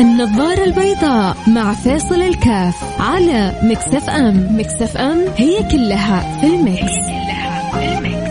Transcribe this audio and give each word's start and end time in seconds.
النظارة 0.00 0.64
البيضاء 0.64 1.36
مع 1.46 1.74
فاصل 1.74 2.22
الكاف 2.22 3.00
على 3.00 3.60
مكسف 3.62 4.10
أم. 4.10 4.58
مكسف 4.58 4.96
أم 4.96 5.18
هي 5.36 5.62
كلها 5.70 6.40
في 6.40 6.46
المكس, 6.46 6.82
هي 6.82 7.00
كلها 7.06 7.70
في 7.70 7.98
المكس. 7.98 8.30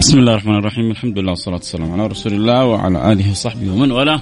بسم 0.00 0.18
الله 0.18 0.32
الرحمن 0.32 0.58
الرحيم. 0.58 0.90
الحمد 0.90 1.18
لله 1.18 1.30
والصلاة 1.30 1.56
والسلام 1.56 1.92
على 1.92 2.06
رسول 2.06 2.32
الله 2.32 2.64
وعلى 2.64 3.12
آله 3.12 3.30
وصحبه 3.30 3.72
ومن 3.72 3.92
والاه. 3.92 4.20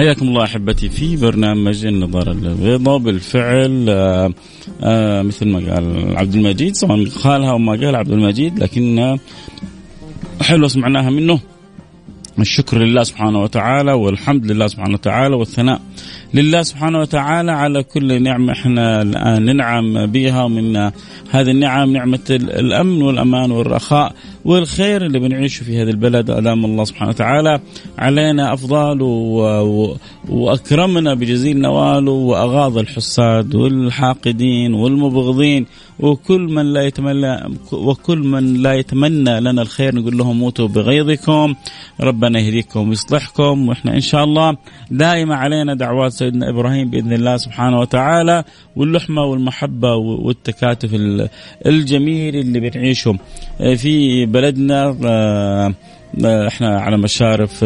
حياكم 0.00 0.28
الله 0.28 0.44
أحبتي 0.44 0.88
في 0.88 1.16
برنامج 1.16 1.86
النظارة 1.86 2.32
البيضاء. 2.32 2.98
بالفعل 2.98 3.86
آآ 3.88 4.32
آآ 4.82 5.22
مثل 5.22 5.48
ما 5.48 5.58
قال 5.58 6.16
عبد 6.16 6.34
المجيد 6.34 6.74
سواء 6.74 7.04
قالها 7.04 7.50
أو 7.50 7.58
ما 7.58 7.72
قال 7.72 7.96
عبد 7.96 8.10
المجيد 8.12 8.58
لكن 8.58 9.18
حلوة 10.40 10.68
سمعناها 10.68 11.10
منه. 11.10 11.40
الشكر 12.38 12.78
لله 12.78 13.02
سبحانه 13.02 13.42
وتعالى 13.42 13.92
والحمد 13.92 14.50
لله 14.52 14.66
سبحانه 14.66 14.94
وتعالى 14.94 15.34
والثناء 15.36 15.80
لله 16.34 16.62
سبحانه 16.62 16.98
وتعالى 16.98 17.52
على 17.52 17.82
كل 17.82 18.22
نعمة 18.22 18.52
إحنا 18.52 19.02
الآن 19.02 19.44
ننعم 19.44 20.06
بها 20.06 20.42
ومن 20.44 20.76
هذه 21.30 21.50
النعم 21.50 21.92
نعمة 21.92 22.20
الأمن 22.30 23.02
والأمان 23.02 23.50
والرخاء 23.50 24.12
والخير 24.44 25.06
اللي 25.06 25.18
بنعيشه 25.18 25.64
في 25.64 25.82
هذا 25.82 25.90
البلد 25.90 26.30
أدام 26.30 26.64
الله 26.64 26.84
سبحانه 26.84 27.10
وتعالى 27.10 27.60
علينا 27.98 28.52
أفضال 28.52 29.02
وأكرمنا 30.28 31.14
بجزيل 31.14 31.60
نواله 31.60 32.12
وأغاض 32.12 32.78
الحساد 32.78 33.54
والحاقدين 33.54 34.74
والمبغضين 34.74 35.66
وكل 36.00 36.40
من 36.40 36.72
لا 36.72 36.82
يتمنى 36.82 37.54
وكل 37.72 38.18
من 38.18 38.54
لا 38.54 38.74
يتمنى 38.74 39.40
لنا 39.40 39.62
الخير 39.62 39.94
نقول 39.94 40.18
لهم 40.18 40.38
موتوا 40.38 40.68
بغيظكم 40.68 41.54
ربنا 42.20 42.38
يهديكم 42.40 42.88
ويصلحكم 42.88 43.68
وإحنا 43.68 43.94
إن 43.94 44.00
شاء 44.00 44.24
الله 44.24 44.56
دائما 44.90 45.36
علينا 45.36 45.74
دعوات 45.74 46.12
سيدنا 46.12 46.50
إبراهيم 46.50 46.90
بإذن 46.90 47.12
الله 47.12 47.36
سبحانه 47.36 47.80
وتعالى 47.80 48.44
واللحمة 48.76 49.24
والمحبة 49.24 49.94
والتكاتف 49.94 50.90
الجميل 51.66 52.36
اللي 52.36 52.60
بنعيشه 52.60 53.18
في 53.76 54.26
بلدنا 54.26 54.94
إحنا 56.24 56.80
على 56.80 56.98
مشارف 56.98 57.64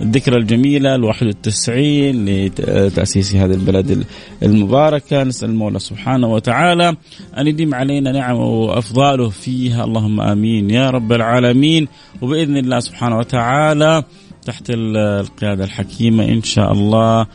الذكرى 0.00 0.36
الجميلة 0.36 0.94
ال 0.94 1.04
91 1.04 2.24
لتأسيس 2.24 3.34
هذه 3.34 3.54
البلد 3.54 4.04
المباركة. 4.42 5.24
نسأل 5.24 5.50
المولى 5.50 5.78
سبحانه 5.78 6.26
وتعالى 6.26 6.96
أن 7.38 7.46
يديم 7.46 7.74
علينا 7.74 8.12
نعمه 8.12 8.46
وأفضاله 8.46 9.28
فيها. 9.28 9.84
اللهم 9.84 10.20
آمين 10.20 10.70
يا 10.70 10.90
رب 10.90 11.12
العالمين. 11.12 11.88
وبإذن 12.22 12.56
الله 12.56 12.80
سبحانه 12.80 13.18
وتعالى 13.18 14.02
تحت 14.46 14.64
القيادة 14.70 15.64
الحكيمة 15.64 16.24
إن 16.24 16.42
شاء 16.42 16.72
الله 16.72 17.26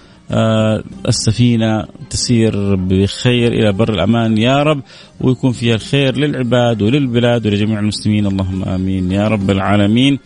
السفينة 1.08 1.86
تسير 2.10 2.76
بخير 2.76 3.54
إلى 3.54 3.72
بر 3.72 3.94
الأمان 3.94 4.38
يا 4.38 4.64
رب 4.64 4.82
ويكون 5.22 5.52
فيها 5.52 5.76
الخير 5.76 6.18
للعباد 6.18 6.82
وللبلاد 6.82 7.48
ولجميع 7.48 7.80
المسلمين. 7.80 8.26
اللهم 8.26 8.64
آمين 8.64 9.12
يا 9.12 9.28
رب 9.28 9.50
العالمين. 9.50 10.20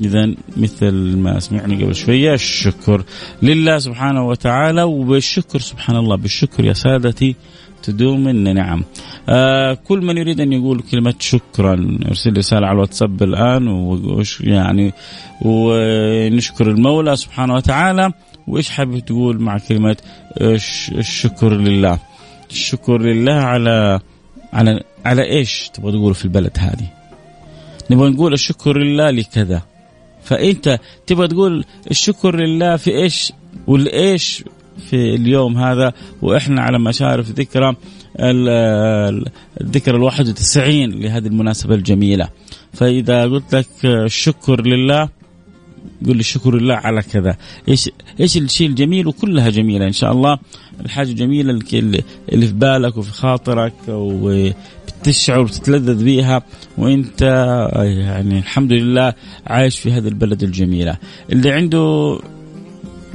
إذا 0.00 0.34
مثل 0.56 1.16
ما 1.16 1.40
سمعنا 1.40 1.74
قبل 1.74 1.94
شوية 1.94 2.34
الشكر 2.34 3.04
لله 3.42 3.78
سبحانه 3.78 4.26
وتعالى 4.26 4.82
وبالشكر 4.82 5.58
سبحان 5.58 5.96
الله 5.96 6.16
بالشكر 6.16 6.64
يا 6.64 6.72
سادتي. 6.72 7.36
تدوم 7.82 8.28
النعم 8.28 8.84
آه 9.28 9.74
كل 9.74 10.00
من 10.00 10.18
يريد 10.18 10.40
أن 10.40 10.52
يقول 10.52 10.80
كلمة 10.80 11.14
شكرا 11.18 11.98
يرسل 12.06 12.36
رسالة 12.36 12.66
على 12.66 12.74
الواتساب 12.74 13.22
الآن 13.22 13.68
وش 13.68 14.40
يعني 14.40 14.92
ونشكر 15.42 16.70
المولى 16.70 17.16
سبحانه 17.16 17.54
وتعالى. 17.54 18.12
وإيش 18.46 18.70
حابب 18.70 18.98
تقول 18.98 19.40
مع 19.40 19.58
كلمة 19.58 19.96
الشكر 20.40 21.54
لله؟ 21.54 21.98
الشكر 22.50 23.02
لله 23.02 23.32
على 23.34 24.00
على 24.52 24.80
على 25.04 25.30
إيش 25.30 25.70
تبغى 25.74 25.92
تقول 25.92 26.14
في 26.14 26.24
البلد 26.24 26.56
هذه؟ 26.58 26.92
نبغى 27.90 28.10
نقول 28.10 28.32
الشكر 28.32 28.78
لله 28.78 29.10
لكذا. 29.10 29.62
فأنت 30.22 30.78
تبغى 31.06 31.28
تقول 31.28 31.64
الشكر 31.90 32.36
لله 32.36 32.76
في 32.76 32.90
إيش 32.90 33.32
والإيش 33.66 34.44
في 34.90 35.14
اليوم 35.14 35.58
هذا 35.58 35.92
وإحنا 36.22 36.62
على 36.62 36.78
مشارف 36.78 37.30
ذكرى 37.30 37.76
الذكرى 39.60 39.96
ال 39.96 40.02
91 40.02 40.90
لهذه 40.90 41.26
المناسبة 41.26 41.74
الجميلة. 41.74 42.28
فإذا 42.72 43.22
قلت 43.22 43.54
لك 43.54 43.66
الشكر 43.84 44.66
لله 44.66 45.08
قل 46.06 46.14
لي 46.16 46.20
الشكر 46.20 46.54
لله 46.54 46.74
على 46.74 47.02
كذا. 47.02 47.36
إيش 47.68 47.90
إيش 48.20 48.36
الشيء 48.36 48.68
الجميل؟ 48.68 49.06
وكلها 49.06 49.50
جميلة 49.50 49.86
إن 49.86 49.92
شاء 49.92 50.12
الله. 50.12 50.38
الحاجة 50.84 51.08
الجميله 51.10 51.60
اللي 52.32 52.46
في 52.46 52.52
بالك 52.52 52.96
وفي 52.96 53.12
خاطرك 53.12 53.72
وبتشعر 53.88 55.40
وتتلذذ 55.40 56.04
بيها 56.04 56.42
وإنت 56.78 57.22
يعني 57.72 58.38
الحمد 58.38 58.72
لله 58.72 59.14
عايش 59.46 59.78
في 59.78 59.92
هذه 59.92 60.08
البلد 60.08 60.42
الجميلة. 60.42 60.96
اللي 61.32 61.52
عنده 61.52 62.18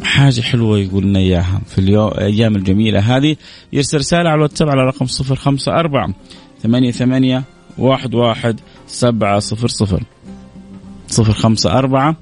حاجة 0.05 0.41
حلوة 0.41 0.79
يقول 0.79 1.03
لنا 1.03 1.19
إياها. 1.19 1.61
في 1.67 1.77
اليوم 1.77 2.07
الأيام 2.07 2.55
الجميلة 2.55 2.99
هذه. 2.99 3.35
يرسل 3.73 3.97
رسالة 3.97 4.29
على 4.29 4.35
الواتساب 4.35 4.69
على 4.69 4.81
رقم 4.81 5.05
صفر 5.05 5.35
خمسة 5.35 5.71
أربعة 5.71 6.13
ثمانية 6.63 6.91
ثمانية 6.91 7.43
واحد 7.77 8.15
واحد 8.15 8.59
سبعة 8.87 9.39
صفر 9.39 9.67
صفر. 9.67 10.03
صفر 11.07 11.33
خمسة 11.33 11.71
أربعة 11.77 12.15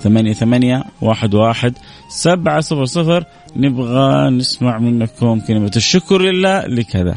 ثمانية 0.00 0.32
ثمانية 0.32 0.84
واحد 1.02 1.34
واحد 1.34 1.74
سبعة 2.08 2.60
صفر 2.60 2.84
صفر. 2.84 3.24
نبغى 3.56 4.30
نسمع 4.30 4.78
منكم 4.78 5.40
كلمة 5.40 5.72
الشكر 5.76 6.20
لله 6.20 6.66
لكذا. 6.66 7.16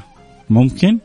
ممكن؟ 0.50 1.00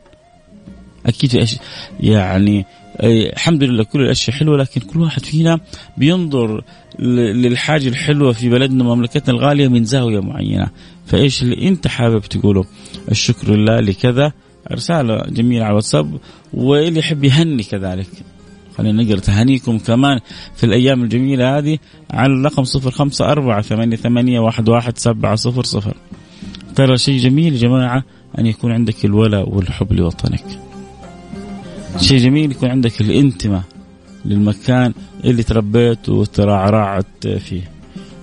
أكيد 1.05 1.29
في 1.29 1.43
أشياء 1.43 1.61
يعني 1.99 2.65
الحمد 3.03 3.63
لله 3.63 3.83
كل 3.83 4.01
الأشياء 4.01 4.37
حلوة 4.37 4.57
لكن 4.57 4.81
كل 4.81 4.99
واحد 4.99 5.25
فينا 5.25 5.59
بينظر 5.97 6.63
للحاجه 6.99 7.87
الحلوة 7.87 8.31
في 8.31 8.49
بلدنا 8.49 8.89
ومملكتنا 8.89 9.35
الغالية 9.35 9.67
من 9.67 9.85
زاوية 9.85 10.19
معينة. 10.19 10.69
فإيش 11.05 11.43
اللي 11.43 11.67
أنت 11.67 11.87
حابب 11.87 12.21
تقوله؟ 12.21 12.65
الشكر 13.11 13.55
لله 13.55 13.79
لكذا. 13.79 14.31
رسالة 14.71 15.21
جميلة 15.29 15.63
على 15.63 15.69
الواتساب 15.71 16.19
واللي 16.53 16.99
يحب 16.99 17.23
يهني 17.23 17.63
كذلك. 17.63 18.09
خلينا 18.77 19.03
نقرا 19.03 19.19
تهانيكم 19.19 19.77
كمان 19.77 20.19
في 20.55 20.65
الأيام 20.65 21.03
الجميلة 21.03 21.57
هذه 21.57 21.77
على 22.11 22.33
الرقم 22.33 22.63
صفر 22.63 22.91
خمسة 22.91 23.31
أربعة 23.31 23.61
ثمانية, 23.61 23.95
ثمانية 23.95 24.39
واحد, 24.39 24.69
واحد 24.69 24.97
سبعة 24.97 25.35
صفر 25.35 25.63
صفر. 25.63 25.97
ترى 26.75 26.97
شيء 26.97 27.19
جميل 27.19 27.53
يا 27.53 27.59
جماعة 27.59 28.03
أن 28.39 28.45
يكون 28.45 28.71
عندك 28.71 29.05
الولاء 29.05 29.49
والحب 29.49 29.93
لوطنك. 29.93 30.45
شيء 32.01 32.17
جميل 32.17 32.51
يكون 32.51 32.69
عندك 32.69 33.01
الانتماء. 33.01 33.63
للمكان 34.27 34.93
اللي 35.25 35.43
تربيت 35.43 36.09
وترعرعت 36.09 37.27
فيه. 37.27 37.71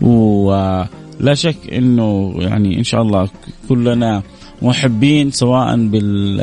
ولا 0.01 1.35
شك 1.35 1.57
إنه 1.73 2.35
يعني 2.39 2.79
إن 2.79 2.85
شاء 2.85 3.03
الله 3.03 3.29
كلنا 3.69 4.23
محبين 4.63 5.31
سواء 5.31 5.77
بال 5.89 6.41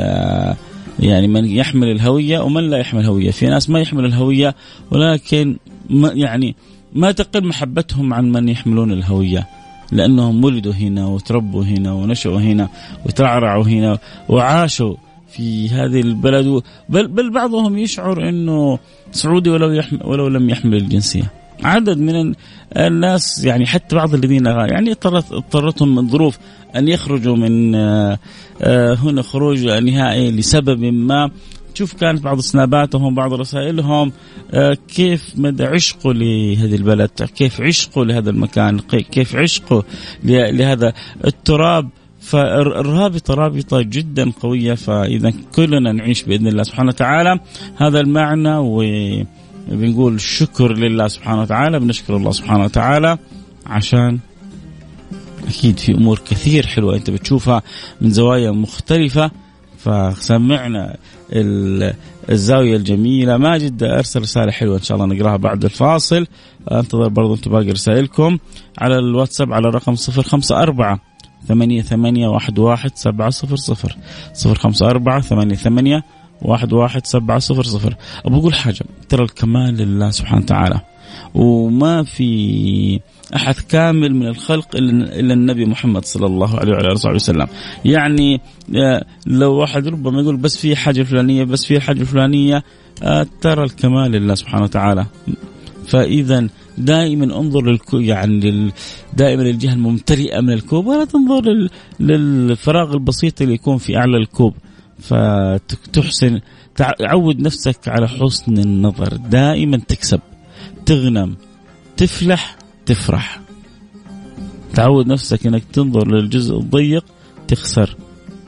يعني 1.00 1.28
من 1.28 1.44
يحمل 1.44 1.90
الهوية 1.90 2.40
ومن 2.40 2.70
لا 2.70 2.78
يحمل 2.78 3.06
هوية 3.06 3.30
في 3.30 3.46
ناس 3.46 3.70
ما 3.70 3.80
يحمل 3.80 4.04
الهوية 4.04 4.54
ولكن 4.90 5.56
ما 5.90 6.12
يعني 6.12 6.54
ما 6.94 7.12
تقل 7.12 7.46
محبتهم 7.46 8.14
عن 8.14 8.32
من 8.32 8.48
يحملون 8.48 8.92
الهوية. 8.92 9.46
لأنهم 9.92 10.44
ولدوا 10.44 10.72
هنا 10.72 11.06
وتربوا 11.06 11.64
هنا 11.64 11.92
ونشأوا 11.92 12.40
هنا 12.40 12.68
وترعرعوا 13.06 13.64
هنا 13.64 13.98
وعاشوا 14.28 14.96
في 15.32 15.68
هذه 15.68 16.00
البلد. 16.00 16.62
بل, 16.88 17.06
بل 17.06 17.30
بعضهم 17.30 17.78
يشعر 17.78 18.28
أنه 18.28 18.78
سعودي 19.12 19.50
ولو, 19.50 19.72
يحمل 19.72 20.00
ولو 20.04 20.28
لم 20.28 20.50
يحمل 20.50 20.74
الجنسية. 20.74 21.30
عدد 21.64 21.98
من 21.98 22.34
الناس 22.76 23.44
يعني 23.44 23.66
حتى 23.66 23.96
بعض 23.96 24.14
الذين 24.14 24.46
يعني 24.46 24.92
اضطرتهم 24.92 25.94
من 25.94 26.08
ظروف 26.08 26.38
أن 26.76 26.88
يخرجوا 26.88 27.36
من 27.36 27.74
هنا 28.96 29.22
خروج 29.22 29.66
نهائي 29.66 30.30
لسبب 30.30 30.84
ما. 30.84 31.30
تشوف 31.74 31.94
كانت 31.94 32.22
بعض 32.22 32.40
سناباتهم 32.40 33.14
بعض 33.14 33.34
رسائلهم 33.34 34.12
كيف 34.94 35.32
مدى 35.36 35.64
عشقه 35.64 36.12
لهذه 36.12 36.74
البلد؟ 36.74 37.10
كيف 37.36 37.60
عشقه 37.60 38.04
لهذا 38.04 38.30
المكان؟ 38.30 38.78
كيف 38.80 39.36
عشقه 39.36 39.84
لهذا 40.24 40.92
التراب؟ 41.24 41.88
فالرابطة 42.22 43.34
رابطة 43.34 43.82
جدا 43.82 44.32
قوية 44.40 44.74
فإذا 44.74 45.32
كلنا 45.54 45.92
نعيش 45.92 46.22
بإذن 46.22 46.46
الله 46.46 46.62
سبحانه 46.62 46.88
وتعالى. 46.88 47.40
هذا 47.76 48.00
المعنى 48.00 48.56
و 48.56 48.82
بنقول 49.68 50.20
شكر 50.20 50.72
لله 50.72 51.08
سبحانه 51.08 51.42
وتعالى 51.42 51.80
بنشكر 51.80 52.16
الله 52.16 52.30
سبحانه 52.30 52.64
وتعالى. 52.64 53.18
عشان 53.66 54.18
أكيد 55.48 55.78
في 55.78 55.94
أمور 55.94 56.18
كثير 56.18 56.66
حلوة 56.66 56.96
أنت 56.96 57.10
بتشوفها 57.10 57.62
من 58.00 58.10
زوايا 58.10 58.50
مختلفة. 58.50 59.30
فسمعنا 59.78 60.96
الزاوية 62.30 62.76
الجميلة. 62.76 63.36
ماجد 63.36 63.82
أرسل 63.82 64.20
رسالة 64.20 64.52
حلوة 64.52 64.76
إن 64.76 64.82
شاء 64.82 64.96
الله 64.96 65.14
نقراها 65.14 65.36
بعد 65.36 65.64
الفاصل. 65.64 66.26
أنتظر 66.72 67.08
برضو 67.08 67.34
أنتم 67.34 67.50
باقي 67.50 67.70
رسائلكم 67.70 68.38
على 68.78 68.98
الواتساب 68.98 69.52
على 69.52 69.68
الرقم 69.68 69.94
054 69.94 70.98
ثمانية 71.48 71.82
ثمانية 71.82 72.28
واحد 72.28 72.58
واحد 72.58 72.90
سبعة 72.94 73.30
صفر 73.30 73.56
صفر. 73.56 73.96
صفر 74.32 74.54
خمسة 74.54 74.86
أربعة 74.86 75.20
ثمانية 75.20 75.54
ثمانية 75.54 76.04
واحد 76.42 76.72
واحد 76.72 77.06
سبعة 77.06 77.38
صفر 77.38 77.62
صفر. 77.62 77.96
أقول 78.26 78.54
حاجة 78.54 78.84
ترى 79.08 79.24
الكمال 79.24 79.76
لله 79.76 80.10
سبحانه 80.10 80.42
وتعالى. 80.42 80.80
وما 81.34 82.02
في 82.02 83.00
أحد 83.36 83.54
كامل 83.54 84.14
من 84.14 84.26
الخلق 84.26 84.76
الا 84.76 85.34
النبي 85.34 85.64
محمد 85.64 86.04
صلى 86.04 86.26
الله 86.26 86.58
عليه 86.58 86.72
وعلى 86.72 86.88
آله 86.88 87.14
وسلم. 87.14 87.46
يعني 87.84 88.40
آه، 88.76 89.04
لو 89.26 89.54
واحد 89.54 89.88
ربما 89.88 90.20
يقول 90.20 90.36
بس 90.36 90.56
في 90.56 90.76
حاجة 90.76 91.02
فلانيه 91.02 91.44
بس 91.44 91.64
في 91.64 91.80
حاجة 91.80 92.04
فلانيه 92.04 92.62
آه، 93.02 93.26
ترى 93.40 93.64
الكمال 93.64 94.10
لله 94.10 94.34
سبحانه 94.34 94.64
وتعالى. 94.64 95.06
فاذا 95.86 96.48
دائما 96.84 97.24
انظر 97.24 97.62
للكو 97.62 97.98
يعني 97.98 98.40
لل 98.40 98.72
دائما 99.16 99.42
للجهة 99.42 99.72
الممتلئه 99.72 100.40
من 100.40 100.52
الكوب 100.52 100.86
ولا 100.86 101.04
تنظر 101.04 101.42
لل 101.42 101.70
للفراغ 102.00 102.92
البسيط 102.92 103.42
اللي 103.42 103.54
يكون 103.54 103.78
في 103.78 103.96
أعلى 103.96 104.16
الكوب. 104.16 104.54
فتحسن 104.98 106.40
تعود 106.76 107.40
نفسك 107.40 107.88
على 107.88 108.08
حسن 108.08 108.58
النظر. 108.58 109.16
دائما 109.16 109.76
تكسب 109.76 110.20
تغنم 110.86 111.36
تفلح 111.96 112.56
تفرح. 112.86 113.40
تعود 114.74 115.06
نفسك 115.06 115.46
إنك 115.46 115.64
تنظر 115.72 116.08
للجزء 116.08 116.58
الضيق 116.58 117.04
تخسر 117.48 117.96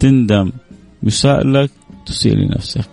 تندم. 0.01 0.53
يساء 1.03 1.47
لك 1.47 1.71
تسيء 2.07 2.37
لنفسك. 2.37 2.91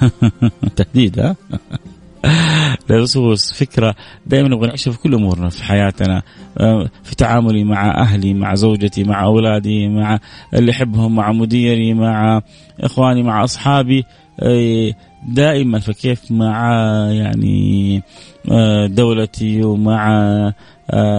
تهديد 0.76 1.18
ها؟ 1.18 1.36
للصوص 2.90 3.52
فكرة 3.52 3.94
دائما 4.26 4.48
نبغى 4.48 4.66
نعيشها 4.66 4.90
في 4.90 4.98
كل 4.98 5.14
أمورنا 5.14 5.48
في 5.48 5.64
حياتنا 5.64 6.22
آه، 6.58 6.88
في 7.02 7.16
تعاملي 7.16 7.64
مع 7.64 8.00
أهلي 8.00 8.34
مع 8.34 8.54
زوجتي 8.54 9.04
مع 9.04 9.24
أولادي 9.24 9.88
مع 9.88 10.18
اللي 10.54 10.72
احبهم 10.72 11.14
مع 11.14 11.32
مديري 11.32 11.94
مع 11.94 12.42
إخواني 12.80 13.22
مع 13.22 13.44
أصحابي. 13.44 14.04
آه، 14.40 14.92
دائما 15.28 15.78
فكيف 15.78 16.30
مع 16.30 16.76
يعني 17.10 18.02
آه، 18.50 18.86
دولتي 18.86 19.62
ومع 19.64 20.08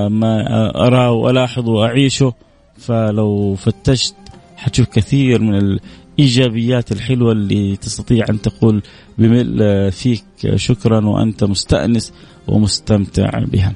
ما 0.09 0.45
أراه 0.87 1.11
وألاحظ 1.11 1.69
وأعيشه. 1.69 2.33
فلو 2.77 3.55
فتشت 3.55 4.15
حتشوف 4.57 4.87
كثير 4.87 5.41
من 5.41 5.79
الإيجابيات 6.19 6.91
الحلوة 6.91 7.31
اللي 7.31 7.75
تستطيع 7.75 8.25
أن 8.29 8.41
تقول 8.41 8.81
بملء 9.17 9.89
فيك. 9.89 10.23
شكرا 10.55 11.05
وأنت 11.05 11.43
مستأنس 11.43 12.13
ومستمتع 12.47 13.29
بها. 13.39 13.73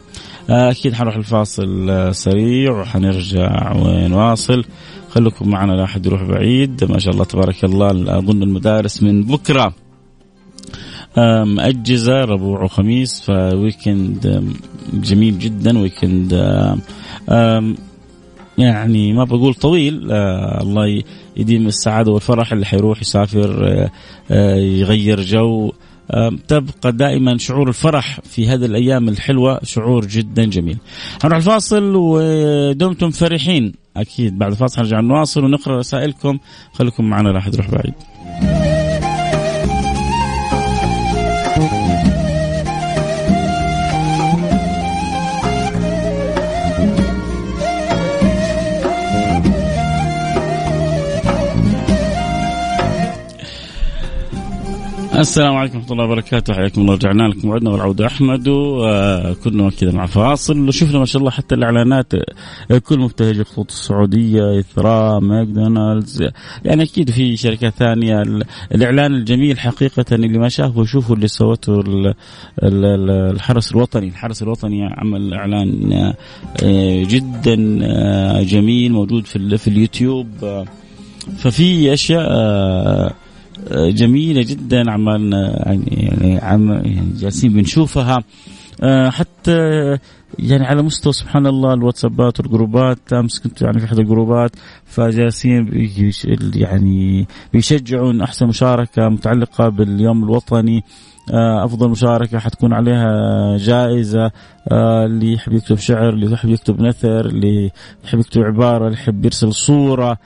أكيد 0.50 0.94
حنروح 0.94 1.16
الفاصل 1.16 2.10
سريع 2.16 2.72
وحنرجع 2.72 3.74
ونواصل. 3.76 4.64
خليكم 5.10 5.50
معنا 5.50 5.72
لا 5.72 5.84
أحد 5.84 6.06
يروح 6.06 6.24
بعيد. 6.24 6.84
ما 6.84 7.00
شاء 7.00 7.14
الله 7.14 7.26
تبارك 7.26 7.64
الله 7.64 8.18
أظن 8.18 8.44
المدارس 8.44 9.04
من 9.04 9.24
بكرة. 9.24 9.74
مأجزة 11.44 12.26
ربوع 12.26 12.64
وخميس 12.64 13.22
ف 13.22 13.38
weekend 13.38 14.54
جميل 14.94 15.40
جدا. 15.40 15.80
weekend 15.80 16.34
يعني 18.60 19.14
ما 19.14 19.24
بقول 19.24 19.54
طويل 19.54 20.12
آه 20.12 20.62
الله 20.62 21.04
يديم 21.38 21.68
السعادة 21.68 22.12
والفرح 22.12 22.52
اللي 22.54 22.66
حيروح 22.66 23.02
يسافر 23.02 23.68
آه 23.68 23.90
آه 24.32 24.56
يغير 24.56 25.22
جو. 25.22 25.72
آه 26.12 26.32
تبقى 26.48 26.92
دائما 26.92 27.38
شعور 27.38 27.68
الفرح 27.70 28.20
في 28.24 28.48
هذه 28.48 28.66
الأيام 28.66 29.10
الحلوة 29.10 29.60
شعور 29.64 30.06
جدا 30.06 30.46
جميل. 30.46 30.78
هنروح 31.24 31.38
الفاصل 31.38 31.96
ودمتم 31.96 33.10
فرحين. 33.10 33.74
أكيد 33.98 34.38
بعد 34.38 34.52
الفاصل 34.52 34.82
نرجع 34.82 35.00
نواصل 35.00 35.44
ونقرأ 35.44 35.78
رسائلكم. 35.78 36.40
خليكم 36.74 37.06
معنا 37.06 37.30
لا 37.30 37.38
أحد 37.38 37.54
يروح 37.54 37.72
بعيد. 37.72 37.94
السلام 55.20 55.56
عليكم 55.56 55.78
ورحمة 55.78 55.92
الله 55.92 56.06
وبركاته. 56.06 56.54
حياكم 56.54 56.82
الله. 56.82 56.94
رجعنا 56.94 57.24
لكم 57.24 57.50
وعدنا 57.50 57.70
والعودة. 57.70 58.06
أحمد 58.06 58.48
وكنا 58.48 59.70
كذا 59.70 59.92
مع 59.92 60.06
فاصل. 60.06 60.68
وشفنا 60.68 61.00
ما 61.00 61.06
شاء 61.06 61.20
الله 61.20 61.32
حتى 61.32 61.56
الإعلانات. 61.56 62.14
الكل 62.72 63.00
مبتهج 63.00 63.42
خطوط 63.42 63.72
السعودية 63.72 64.60
إثراء 64.60 65.20
ماكدونالدز. 65.20 66.24
يعني 66.66 66.84
أكيد 66.84 67.12
في 67.12 67.38
شركات 67.38 67.74
ثانية. 67.74 68.24
الإعلان 68.76 69.14
الجميل 69.14 69.60
حقيقة 69.60 70.06
اللي 70.12 70.38
ما 70.38 70.50
شافه 70.50 70.86
شوفوا 70.86 71.16
اللي 71.16 71.28
سوته 71.28 71.84
الحرس 72.64 73.72
الوطني. 73.72 74.08
الحرس 74.08 74.44
الوطني 74.44 74.86
عمل 74.86 75.34
إعلان 75.34 75.94
آه، 76.64 77.04
جدا 77.04 77.80
آه، 77.84 78.42
جميل 78.42 78.92
موجود 78.92 79.26
في, 79.26 79.68
اليوتيوب. 79.68 80.28
ففي 81.38 81.94
أشياء 81.94 82.28
آه، 82.30 83.14
جميلة 83.72 84.42
جدا 84.42 84.92
عمالنا 84.92 85.68
يعني 85.68 86.40
عم 86.44 86.72
يعني 86.72 87.14
جالسين 87.20 87.54
بنشوفها. 87.54 88.24
آه، 88.82 89.10
حتى 89.10 89.58
يعني 90.40 90.66
على 90.66 90.82
مستوى 90.82 91.14
سبحان 91.14 91.48
الله 91.48 91.74
الواتسابات 91.74 92.40
والجروبات 92.40 93.14
أمس 93.14 93.40
كنت 93.40 93.62
يعني 93.62 93.80
في 93.80 93.86
أحد 93.86 94.00
الجروبات 94.00 94.52
فجالسين 94.86 95.88
يعني 96.56 97.28
بيشجعون 97.54 98.22
أحسن 98.22 98.48
مشاركة 98.48 99.10
متعلقة 99.10 99.70
باليوم 99.70 100.24
الوطني. 100.24 100.84
أفضل 101.66 101.90
مشاركة 101.90 102.40
حتكون 102.40 102.74
عليها 102.74 103.08
جائزة 103.58 104.32
آه، 104.72 105.06
اللي 105.06 105.34
يحب 105.34 105.54
يكتب 105.54 105.78
شعر 105.78 106.10
اللي 106.10 106.32
يحب 106.32 106.50
يكتب 106.50 106.82
نثر 106.82 107.26
اللي 107.26 107.72
يحب 108.06 108.20
يكتب 108.20 108.42
عبارة 108.42 108.86
اللي 108.86 108.98
يحب 108.98 109.26
يرسل 109.26 109.54
صورة. 109.54 110.18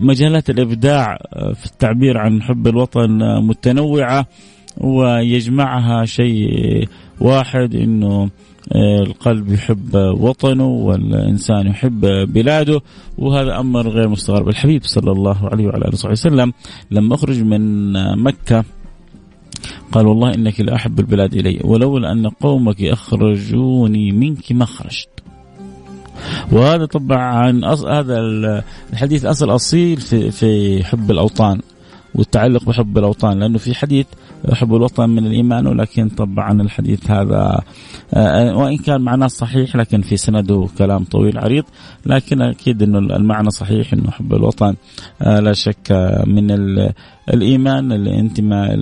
مجالات 0.00 0.50
الإبداع 0.50 1.18
آه، 1.32 1.52
في 1.52 1.66
التعبير 1.66 2.18
عن 2.18 2.42
حب 2.42 2.66
الوطن 2.66 3.22
آه، 3.22 3.40
متنوعة 3.40 4.26
ويجمعها 4.80 6.04
شيء 6.04 6.48
واحد 7.20 7.74
إنه 7.74 8.30
آه، 8.72 9.02
القلب 9.02 9.52
يحب 9.52 9.94
وطنه 9.94 10.66
والإنسان 10.66 11.66
يحب 11.66 12.00
بلاده 12.32 12.80
وهذا 13.18 13.60
أمر 13.60 13.88
غير 13.88 14.08
مستغرب. 14.08 14.48
الحبيب 14.48 14.82
صلى 14.84 15.12
الله 15.12 15.48
عليه 15.48 15.66
وعلى 15.66 15.78
آله 15.78 15.92
وصحبه 15.92 16.12
وسلم 16.12 16.52
لما 16.90 17.14
أخرج 17.14 17.42
من 17.42 17.92
مكة. 18.22 18.64
قال 19.92 20.06
والله 20.06 20.34
إنك 20.34 20.60
لاحب 20.60 21.00
البلاد 21.00 21.34
إلي 21.34 21.60
ولولا 21.64 22.12
أن 22.12 22.28
قومك 22.28 22.82
اخرجوني 22.82 24.12
منك 24.12 24.52
ما 24.52 24.64
خرجت. 24.64 25.08
وهذا 26.52 26.86
طبعا 26.86 27.60
هذا 27.86 28.18
الحديث 28.92 29.24
أصل 29.24 29.54
أصيل 29.54 30.00
في 30.00 30.30
في 30.30 30.84
حب 30.84 31.10
الأوطان. 31.10 31.60
والتعلق 32.16 32.64
بحب 32.64 32.98
الأوطان 32.98 33.38
لأنه 33.38 33.58
في 33.58 33.74
حديث 33.74 34.06
حب 34.52 34.74
الوطن 34.74 35.10
من 35.10 35.26
الإيمان 35.26 35.66
ولكن 35.66 36.08
طبعا 36.08 36.62
الحديث 36.62 37.10
هذا 37.10 37.60
آه، 38.14 38.56
وإن 38.56 38.76
كان 38.76 39.00
معناه 39.00 39.26
صحيح 39.26 39.76
لكن 39.76 40.02
في 40.02 40.16
سنده 40.16 40.68
كلام 40.78 41.04
طويل 41.04 41.38
عريض 41.38 41.64
لكن 42.06 42.42
أكيد 42.42 42.82
إنه 42.82 42.98
المعنى 42.98 43.50
صحيح 43.50 43.92
إنه 43.92 44.10
حب 44.10 44.34
الوطن 44.34 44.74
آه، 45.22 45.40
لا 45.40 45.52
شك 45.52 45.92
من 46.26 46.50
الإيمان 47.28 47.92
الانتماء 47.92 48.78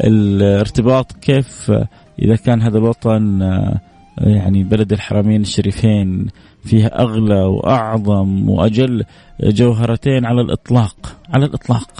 الارتباط 0.00 1.12
كيف 1.12 1.72
إذا 2.22 2.36
كان 2.36 2.62
هذا 2.62 2.78
الوطن 2.78 3.42
آه، 3.42 3.80
يعني 4.20 4.64
بلد 4.64 4.92
الحرمين 4.92 5.40
الشريفين 5.40 6.26
فيها 6.64 7.02
أغلى 7.02 7.44
وأعظم 7.44 8.50
وأجل 8.50 9.04
جوهرتين 9.42 10.26
على 10.26 10.40
الإطلاق 10.40 11.16
على 11.34 11.44
الإطلاق. 11.44 11.90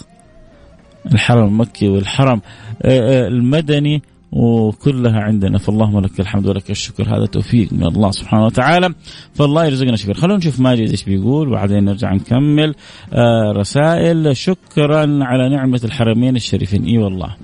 الحرم 1.07 1.49
المكي 1.49 1.89
والحرم 1.89 2.41
آه، 2.83 3.25
آه، 3.25 3.29
المدني 3.29 4.03
وكلها 4.33 5.21
عندنا. 5.21 5.59
فاللهم 5.59 6.01
لك 6.01 6.21
الحمد 6.21 6.47
ولك 6.47 6.71
الشكر. 6.71 7.17
هذا 7.17 7.27
توفيق 7.27 7.73
من 7.73 7.87
الله 7.87 8.11
سبحانه 8.11 8.45
وتعالى. 8.45 8.95
فالله 9.35 9.65
يرزقنا 9.65 9.97
شكر 9.97 10.15
خلونا 10.15 10.37
نشوف 10.37 10.61
ماجد 10.61 10.89
إيش 10.91 11.05
بيقول 11.05 11.49
وبعدين 11.49 11.85
نرجع 11.85 12.15
نكمل. 12.15 12.75
آه، 13.13 13.53
رسائل. 13.53 14.37
شكرا 14.37 15.25
على 15.25 15.49
نعمة 15.49 15.81
الحرمين 15.85 16.37
الشريفين. 16.37 16.85
إي 16.85 16.99
والله. 16.99 17.37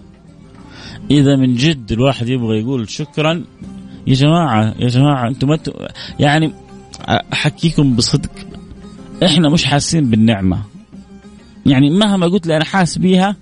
إذا 1.11 1.37
من 1.37 1.55
جد 1.55 1.93
الواحد 1.93 2.29
يبغى 2.29 2.61
يقول 2.61 2.91
شكرا 2.91 3.45
يا 4.07 4.15
جماعة 4.15 4.75
يا 4.79 4.89
جماعة 4.89 5.29
أنتم 5.29 5.49
ما 5.49 5.59
يعني 6.21 6.53
أحكيكم 7.33 7.97
بصدق. 7.97 8.31
إحنا 9.25 9.49
مش 9.49 9.65
حاسين 9.65 10.11
بالنعمة. 10.11 10.63
يعني 11.67 11.91
مهما 11.91 12.27
قلت 12.27 12.47
لي 12.47 12.57
أنا 12.57 12.65
حاس 12.65 12.99
بيها 12.99 13.37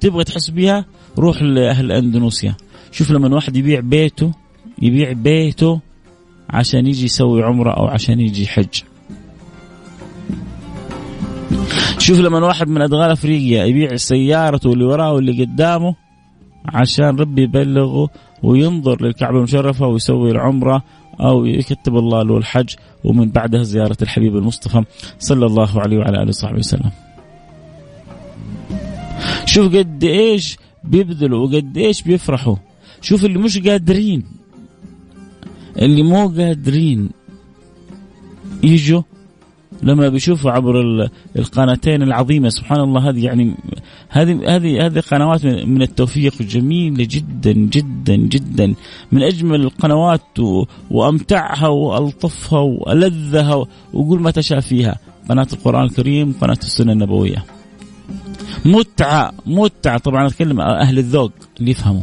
تبغى 0.00 0.24
تحس 0.24 0.50
بيها 0.50 0.84
روح 1.18 1.42
لأهل 1.42 1.92
أندونيسيا. 1.92 2.54
شوف 2.92 3.10
لما 3.10 3.34
واحد 3.34 3.56
يبيع 3.56 3.80
بيته 3.80 4.32
يبيع 4.82 5.12
بيته 5.12 5.80
عشان 6.50 6.86
يجي 6.86 7.04
يسوي 7.04 7.42
عمرة 7.42 7.70
أو 7.70 7.86
عشان 7.86 8.20
يجي 8.20 8.42
يحج 8.42 8.82
شوف 11.98 12.20
لما 12.20 12.46
واحد 12.46 12.68
من 12.68 12.82
أدغال 12.82 13.10
أفريقيا 13.10 13.64
يبيع 13.64 13.96
سيارته 13.96 14.72
اللي 14.72 14.84
وراه 14.84 15.12
واللي 15.12 15.44
قدامه 15.44 15.94
عشان 16.68 17.16
ربي 17.16 17.42
يبلغه 17.42 18.10
وينظر 18.42 19.02
للكعبة 19.02 19.38
المشرفة 19.38 19.86
ويسوي 19.86 20.30
العمرة 20.30 20.82
أو 21.20 21.44
يكتب 21.44 21.96
الله 21.96 22.22
له 22.22 22.36
الحج 22.36 22.74
ومن 23.04 23.30
بعدها 23.30 23.62
زيارة 23.62 23.96
الحبيب 24.02 24.36
المصطفى 24.36 24.84
صلى 25.18 25.46
الله 25.46 25.80
عليه 25.80 25.98
وعلى 25.98 26.22
آله 26.22 26.28
وصحبه 26.28 26.58
وسلم. 26.58 26.90
شوف 29.44 29.76
قد 29.76 30.04
إيش 30.04 30.56
بيبذلوا 30.84 31.46
وقد 31.46 31.78
إيش 31.78 32.02
بيفرحوا. 32.02 32.56
شوف 33.00 33.24
اللي 33.24 33.38
مش 33.38 33.58
قادرين. 33.58 34.24
اللي 35.78 36.02
مو 36.02 36.28
قادرين 36.28 37.10
يجوا 38.62 39.02
لما 39.82 40.08
بيشوفوا 40.08 40.50
عبر 40.50 40.80
القناتين 41.36 42.02
العظيمة. 42.02 42.48
سبحان 42.48 42.80
الله 42.80 43.10
هذه 43.10 43.24
يعني 43.24 43.54
هذه 44.16 44.56
هذه 44.56 44.86
هذه 44.86 45.00
قنوات 45.00 45.46
من 45.46 45.82
التوفيق 45.82 46.42
جميلة 46.42 47.06
جدا 47.10 47.52
جدا 47.52 48.16
جدا. 48.16 48.74
من 49.12 49.22
أجمل 49.22 49.60
القنوات 49.60 50.38
وأمتعها 50.90 51.68
وألطفها 51.68 52.58
وألذها 52.58 53.54
وقول 53.92 54.20
ما 54.20 54.30
تشاء 54.30 54.60
فيها. 54.60 54.98
قناة 55.28 55.46
القرآن 55.52 55.84
الكريم 55.84 56.32
قناة 56.40 56.58
السنة 56.62 56.92
النبوية. 56.92 57.44
متعة 58.64 59.32
متعة. 59.46 59.98
طبعا 59.98 60.26
أتكلم 60.26 60.60
أهل 60.60 60.98
الذوق 60.98 61.32
اللي 61.60 61.70
يفهموا. 61.70 62.02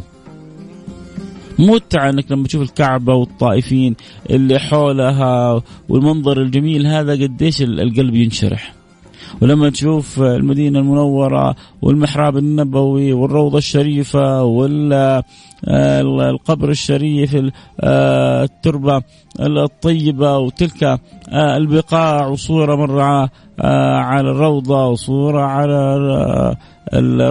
متعة 1.58 2.10
إنك 2.10 2.32
لما 2.32 2.46
تشوف 2.46 2.62
الكعبة 2.62 3.14
والطائفين 3.14 3.96
اللي 4.30 4.58
حولها 4.58 5.62
والمنظر 5.88 6.42
الجميل 6.42 6.86
هذا 6.86 7.12
قديش 7.12 7.62
القلب 7.62 8.14
ينشرح. 8.14 8.83
ولما 9.42 9.70
تشوف 9.70 10.20
المدينة 10.20 10.78
المنورة 10.78 11.56
والمحراب 11.82 12.36
النبوي 12.36 13.12
والروضة 13.12 13.58
الشريفة 13.58 14.42
والقبر 16.04 16.70
الشريف 16.70 17.36
التربة 17.84 19.02
الطيبة 19.40 20.38
وتلك 20.38 21.00
البقاع 21.32 22.26
وصورة 22.26 22.76
مرة 22.76 23.30
على 24.00 24.30
الروضة 24.30 24.86
وصورة 24.86 25.42
على 25.42 26.56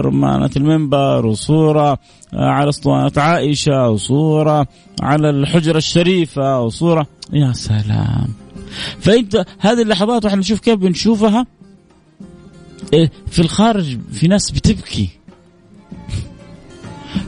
رمانة 0.00 0.50
المنبر 0.56 1.26
وصورة 1.26 1.98
على 2.34 2.68
أسطوانة 2.68 3.12
عائشة 3.16 3.90
وصورة 3.90 4.66
على 5.02 5.30
الحجرة 5.30 5.76
الشريفة 5.76 6.60
وصورة. 6.60 7.06
يا 7.32 7.52
سلام. 7.52 8.28
فإنت 9.00 9.44
هذه 9.58 9.82
اللحظات 9.82 10.24
وإحنا 10.24 10.40
نشوف 10.40 10.60
كيف 10.60 10.74
بنشوفها؟ 10.74 11.46
في 13.26 13.38
الخارج 13.38 13.98
في 14.12 14.28
ناس 14.28 14.50
بتبكي. 14.50 15.08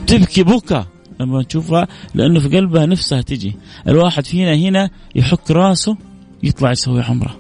تبكي 0.06 0.42
بكى 0.42 0.84
لما 1.20 1.42
تشوفها 1.42 1.88
لأنه 2.14 2.40
في 2.40 2.56
قلبها 2.56 2.86
نفسها 2.86 3.20
تجي. 3.20 3.56
الواحد 3.88 4.26
فينا 4.26 4.54
هنا 4.54 4.90
يحك 5.14 5.50
راسه 5.50 5.96
يطلع 6.42 6.70
يسوي 6.70 7.02
عمرة. 7.02 7.36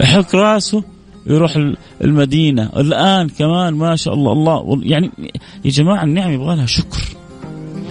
يحك 0.00 0.34
راسه 0.34 0.84
يروح 1.26 1.74
المدينة. 2.04 2.70
الآن 2.76 3.28
كمان 3.28 3.74
ما 3.74 3.96
شاء 3.96 4.14
الله 4.14 4.32
الله 4.32 4.80
يعني 4.82 5.10
يا 5.64 5.70
جماعة 5.70 6.04
النعم 6.04 6.30
يبغى 6.30 6.56
لها 6.56 6.66
شكر. 6.66 7.02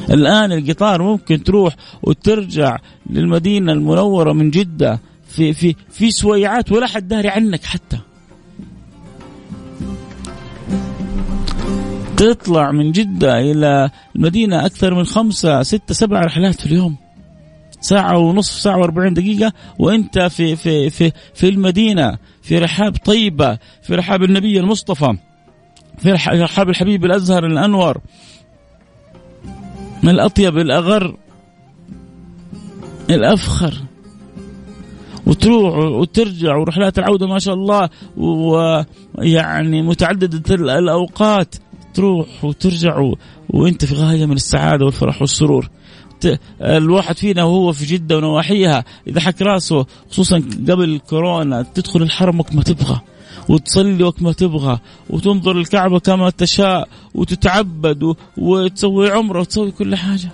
الآن 0.09 0.51
القطار 0.51 1.01
ممكن 1.01 1.43
تروح 1.43 1.75
وترجع 2.03 2.77
للمدينة 3.09 3.71
المنورة 3.71 4.33
من 4.33 4.49
جدة. 4.49 4.99
في 5.29 5.53
في 5.53 5.75
في 5.89 6.11
سويعات 6.11 6.71
ولا 6.71 6.87
حد 6.87 7.07
داري 7.07 7.29
عنك 7.29 7.63
حتى. 7.63 7.99
تطلع 12.17 12.71
من 12.71 12.91
جدة 12.91 13.39
إلى 13.39 13.89
المدينة 14.15 14.65
أكثر 14.65 14.95
من 14.95 15.03
خمسة 15.03 15.63
ستة 15.63 15.93
سبع 15.93 16.21
رحلات 16.21 16.55
في 16.61 16.65
اليوم. 16.65 16.95
ساعة 17.81 18.17
ونصف 18.17 18.59
ساعة 18.59 18.77
وأربعين 18.77 19.13
دقيقة. 19.13 19.53
وأنت 19.79 20.19
في 20.19 20.55
في 20.55 20.89
في 20.89 21.11
في 21.33 21.49
المدينة 21.49 22.17
في 22.41 22.57
رحاب 22.57 22.95
طيبة 22.97 23.57
في 23.81 23.95
رحاب 23.95 24.23
النبي 24.23 24.59
المصطفى 24.59 25.17
في 25.97 26.11
رحاب 26.27 26.69
الحبيب 26.69 27.05
الأزهر 27.05 27.45
الأنور 27.45 28.01
من 30.03 30.09
الأطيب 30.09 30.57
الأغر 30.57 31.17
الأفخر. 33.09 33.73
وتروح 35.29 35.77
وترجع 35.77 36.55
ورحلات 36.55 36.99
العودة 36.99 37.27
ما 37.27 37.39
شاء 37.39 37.53
الله 37.53 37.89
ويعني 38.17 39.81
متعددة 39.81 40.55
الأوقات. 40.55 41.55
تروح 41.93 42.45
وترجع 42.45 43.11
وأنت 43.49 43.85
في 43.85 43.95
غاية 43.95 44.25
من 44.25 44.35
السعادة 44.35 44.85
والفرح 44.85 45.21
والسرور. 45.21 45.69
الواحد 46.61 47.17
فينا 47.17 47.43
وهو 47.43 47.71
في 47.71 47.85
جدة 47.85 48.17
ونواحيها 48.17 48.85
إذا 49.07 49.19
حك 49.19 49.41
راسه 49.41 49.85
خصوصا 50.11 50.43
قبل 50.69 50.99
كورونا 51.09 51.61
تدخل 51.61 52.01
الحرم 52.01 52.39
وقت 52.39 52.55
ما 52.55 52.63
تبغى 52.63 53.01
وتصلي 53.49 54.03
وقت 54.03 54.21
ما 54.21 54.31
تبغى 54.31 54.79
وتنظر 55.09 55.57
الكعبة 55.57 55.99
كما 55.99 56.29
تشاء 56.29 56.87
وتتعبد 57.15 58.15
وتسوي 58.37 59.09
عمرة 59.11 59.39
وتسوي 59.39 59.71
كل 59.71 59.95
حاجة. 59.95 60.31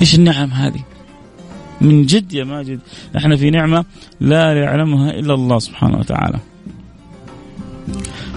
إيش 0.00 0.14
النعم 0.14 0.50
هذه؟ 0.50 0.84
من 1.80 2.06
جد 2.06 2.32
يا 2.32 2.44
ماجد 2.44 2.80
إحنا 3.16 3.36
في 3.36 3.50
نعمة 3.50 3.84
لا 4.20 4.52
يعلمها 4.52 5.10
إلا 5.10 5.34
الله 5.34 5.58
سبحانه 5.58 5.98
وتعالى. 5.98 6.38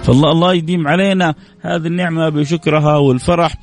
فالله 0.04 0.32
الله 0.32 0.54
يديم 0.54 0.88
علينا 0.88 1.36
هذه 1.62 1.88
النعمة 1.88 2.30
بشكرها 2.30 2.98
والفرح 2.98 3.56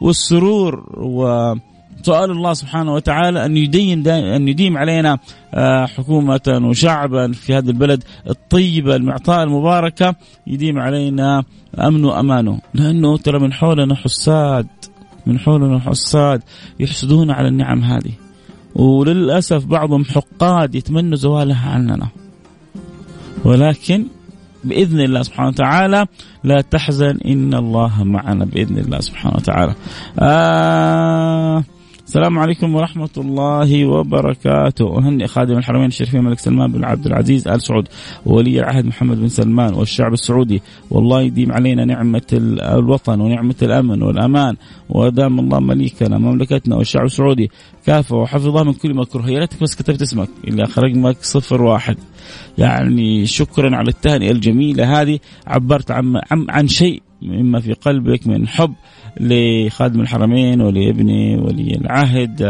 والسرور 0.00 0.84
وسؤال 0.96 2.30
الله 2.30 2.52
سبحانه 2.52 2.94
وتعالى 2.94 3.44
أن 3.44 3.56
يدين 3.56 4.08
أن 4.08 4.48
يديم 4.48 4.78
علينا 4.78 5.18
آه، 5.54 5.86
حكومة 5.86 6.60
وشعبا 6.64 7.32
في 7.32 7.54
هذا 7.54 7.70
البلد 7.70 8.04
الطيبة 8.30 8.96
المعطاء 8.96 9.42
المباركة 9.42 10.14
يديم 10.46 10.78
علينا 10.78 11.44
أمن 11.78 12.04
وأمانه. 12.04 12.60
لأنه 12.74 13.16
ترى 13.16 13.38
من 13.38 13.52
حولنا 13.52 13.94
حساد 13.94 14.66
من 15.26 15.38
حولنا 15.38 15.78
حساد 15.78 16.42
يحسدون 16.80 17.30
على 17.30 17.48
النعم 17.48 17.84
هذه. 17.84 18.12
وللأسف 18.74 19.64
بعضهم 19.64 20.04
حقاد 20.04 20.74
يتمنوا 20.74 21.16
زوالها 21.16 21.70
عننا 21.70 22.08
ولكن 23.44 24.06
بإذن 24.64 25.00
الله 25.00 25.22
سبحانه 25.22 25.48
وتعالى 25.48 26.06
لا 26.44 26.60
تحزن 26.60 27.18
إن 27.26 27.54
الله 27.54 28.04
معنا 28.04 28.44
بإذن 28.44 28.78
الله 28.78 29.00
سبحانه 29.00 29.36
وتعالى. 29.36 29.74
آه 30.18 31.64
السلام 32.10 32.38
عليكم 32.38 32.74
ورحمة 32.74 33.10
الله 33.16 33.86
وبركاته. 33.86 34.98
أهنئ 34.98 35.26
خادم 35.26 35.58
الحرمين 35.58 35.86
الشريفين 35.86 36.20
الملك 36.20 36.38
سلمان 36.38 36.72
بن 36.72 36.84
عبد 36.84 37.06
العزيز 37.06 37.48
آل 37.48 37.62
سعود 37.62 37.88
وولي 38.26 38.60
العهد 38.60 38.84
محمد 38.84 39.16
بن 39.20 39.28
سلمان 39.28 39.74
والشعب 39.74 40.12
السعودي. 40.12 40.62
والله 40.90 41.22
يديم 41.22 41.52
علينا 41.52 41.84
نعمة 41.84 42.22
الوطن 42.62 43.20
ونعمة 43.20 43.54
الأمن 43.62 44.02
والأمان 44.02 44.56
ودام 44.88 45.40
الله 45.40 45.60
مليكنا 45.60 46.18
مملكتنا 46.18 46.76
والشعب 46.76 47.04
السعودي. 47.04 47.50
كافة 47.86 48.16
وحفظه 48.16 48.64
من 48.64 48.72
كل 48.72 48.94
مكروه. 48.94 49.30
يا 49.30 49.38
ريتك 49.38 49.62
بس 49.62 49.74
كتبت 49.74 50.02
اسمك 50.02 50.28
اللي 50.48 50.62
رقمك 50.78 51.16
صفر 51.20 51.62
واحد. 51.62 51.96
يعني 52.58 53.26
شكرا 53.26 53.76
على 53.76 53.88
التهنئة 53.88 54.30
الجميلة 54.30 55.00
هذه. 55.00 55.18
عبرت 55.46 55.90
عن, 55.90 56.20
عن 56.30 56.68
شيء 56.68 57.02
مما 57.22 57.60
في 57.60 57.72
قلبك 57.72 58.26
من 58.26 58.48
حب 58.48 58.74
لخادم 59.20 60.00
الحرمين 60.00 60.60
ولابني 60.60 61.36
ولي 61.36 61.74
العهد 61.74 62.42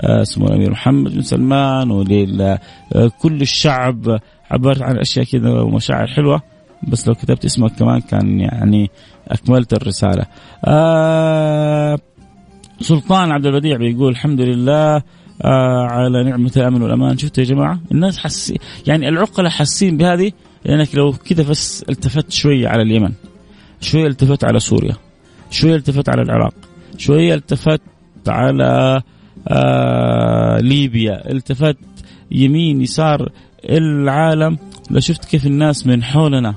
آه، 0.00 0.22
اسمه 0.22 0.46
الأمير 0.46 0.70
محمد 0.70 1.14
بن 1.14 1.22
سلمان 1.22 1.90
ولكل 1.90 3.40
الشعب. 3.40 4.20
عبرت 4.50 4.82
عن 4.82 4.98
أشياء 4.98 5.24
كذا 5.24 5.50
ومشاعر 5.50 6.06
حلوة 6.06 6.42
بس 6.88 7.08
لو 7.08 7.14
كتبت 7.14 7.44
اسمك 7.44 7.72
كمان 7.72 8.00
كان 8.00 8.40
يعني 8.40 8.90
أكملت 9.28 9.72
الرسالة. 9.72 10.26
آه 10.64 11.98
سلطان 12.80 13.32
عبد 13.32 13.46
البديع 13.46 13.76
بيقول 13.76 14.12
الحمد 14.12 14.40
لله 14.40 15.02
آه 15.42 15.86
على 15.90 16.24
نعمة 16.24 16.52
الأمن 16.56 16.82
والأمان. 16.82 17.18
شفتوا 17.18 17.44
يا 17.44 17.48
جماعة؟ 17.48 17.80
الناس 17.92 18.18
حس 18.18 18.54
يعني 18.86 19.08
العقلاء 19.08 19.50
حاسين 19.50 19.96
بهذه 19.96 20.32
لأنك 20.64 20.94
لو 20.94 21.12
كذا 21.12 21.50
بس 21.50 21.84
التفت 21.88 22.32
شوية 22.32 22.68
على 22.68 22.82
اليمن. 22.82 23.12
شوية 23.84 24.06
التفت 24.06 24.44
على 24.44 24.60
سوريا. 24.60 24.96
شوية 25.50 25.76
التفت 25.76 26.08
على 26.08 26.22
العراق. 26.22 26.54
شوية 26.98 27.34
التفت 27.34 27.80
على 28.28 29.02
آه 29.48 30.58
ليبيا. 30.58 31.32
التفت 31.32 31.76
يمين 32.30 32.80
يسار 32.80 33.28
العالم. 33.64 34.58
لشفت 34.90 35.24
كيف 35.24 35.46
الناس 35.46 35.86
من 35.86 36.02
حولنا 36.02 36.54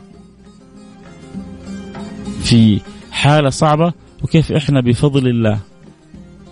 في 2.42 2.80
حالة 3.12 3.50
صعبة 3.50 3.94
وكيف 4.24 4.52
إحنا 4.52 4.82
بفضل 4.82 5.28
الله 5.28 5.60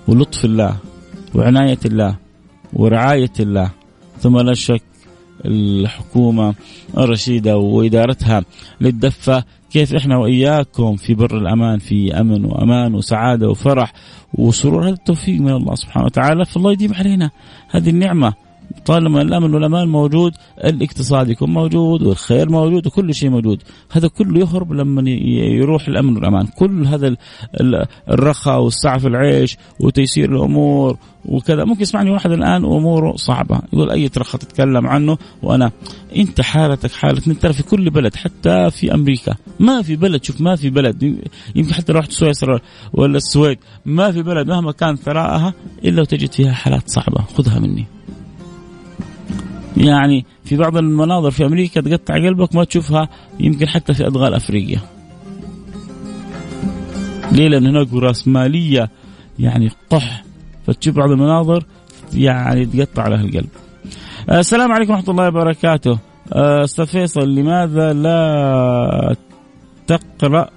ولطف 0.07 0.45
الله 0.45 0.77
وعناية 1.35 1.79
الله 1.85 2.17
ورعاية 2.73 3.33
الله. 3.39 3.71
ثم 4.19 4.37
لا 4.37 4.53
شك 4.53 4.81
الحكومة 5.45 6.55
الرشيدة 6.97 7.57
وإدارتها 7.57 8.43
للدفة 8.81 9.43
كيف 9.75 9.95
إحنا 9.95 10.17
وإياكم 10.17 10.95
في 10.95 11.15
بر 11.15 11.37
الأمان 11.37 11.79
في 11.79 12.19
أمن 12.19 12.45
وأمان 12.45 12.95
وسعادة 12.95 13.49
وفرح 13.49 13.93
وسرور. 14.33 14.83
هذا 14.83 14.93
التوفيق 14.93 15.41
من 15.41 15.51
الله 15.51 15.75
سبحانه 15.75 16.05
وتعالى 16.05 16.45
فالله 16.45 16.71
يديم 16.71 16.93
علينا 16.93 17.31
هذه 17.69 17.89
النعمة. 17.89 18.33
طالما 18.85 19.21
الأمن 19.21 19.53
والأمان 19.53 19.87
موجود 19.87 20.33
الاقتصاد 20.63 21.29
يكون 21.29 21.49
موجود 21.49 22.03
والخير 22.03 22.49
موجود 22.49 22.87
وكل 22.87 23.15
شيء 23.15 23.29
موجود. 23.29 23.63
هذا 23.91 24.07
كله 24.07 24.39
يهرب 24.39 24.73
لما 24.73 25.09
يروح 25.09 25.87
الأمن 25.87 26.15
والأمان. 26.15 26.47
كل 26.47 26.87
هذا 26.87 27.15
الرخاء 28.09 28.61
والسعة 28.61 28.97
في 28.97 29.07
العيش 29.07 29.57
وتيسير 29.79 30.35
الأمور 30.35 30.97
وكذا. 31.25 31.63
ممكن 31.65 31.81
يسمعني 31.81 32.09
واحد 32.11 32.31
الآن؟ 32.31 32.65
أموره 32.65 33.15
صعبة. 33.15 33.59
يقول 33.73 33.91
أي 33.91 34.09
ترخى 34.09 34.37
تتكلم 34.37 34.87
عنه؟ 34.87 35.17
وأنا 35.43 35.71
أنت 36.15 36.41
حالتك 36.41 36.91
حالة 36.91 37.33
ترى 37.33 37.53
في 37.53 37.63
كل 37.63 37.89
بلد 37.89 38.15
حتى 38.15 38.71
في 38.71 38.93
أمريكا. 38.93 39.35
ما 39.59 39.81
في 39.81 39.95
بلد 39.95 40.23
شوف 40.23 40.41
ما 40.41 40.55
في 40.55 40.69
بلد. 40.69 41.03
يمكن 41.55 41.73
حتى 41.73 41.93
لو 41.93 41.99
رحت 41.99 42.11
سويسرا 42.11 42.59
ولا 42.93 43.17
السويد 43.17 43.57
ما 43.85 44.11
في 44.11 44.21
بلد 44.21 44.47
مهما 44.47 44.71
كان 44.71 44.95
ثراءها 44.95 45.53
إلا 45.85 46.01
وتجد 46.01 46.31
فيها 46.31 46.51
حالات 46.51 46.89
صعبة. 46.89 47.21
خذها 47.37 47.59
مني. 47.59 47.85
يعني 49.77 50.25
في 50.45 50.57
بعض 50.57 50.77
المناظر 50.77 51.31
في 51.31 51.45
أمريكا 51.45 51.81
تقطع 51.81 52.13
قلبك 52.13 52.55
ما 52.55 52.63
تشوفها 52.63 53.09
يمكن 53.39 53.67
حتى 53.67 53.93
في 53.93 54.07
أدغال 54.07 54.33
أفريقيا. 54.33 54.79
ليه؟ 57.31 57.47
لأن 57.47 57.67
هناك 57.67 57.93
راسماليه 57.93 58.89
يعني 59.39 59.71
قح 59.89 60.23
فتشوف 60.67 60.95
بعض 60.95 61.11
المناظر 61.11 61.65
يعني 62.13 62.65
تقطع 62.65 63.07
لها 63.07 63.21
القلب. 63.21 63.49
آه، 64.29 64.39
السلام 64.39 64.71
عليكم 64.71 64.91
ورحمة 64.91 65.09
الله 65.09 65.27
وبركاته. 65.27 65.99
آه، 66.33 66.63
أستاذ 66.63 66.85
فيصل 66.85 67.35
لماذا 67.35 67.93
لا 67.93 69.15
تقرأ 69.87 70.49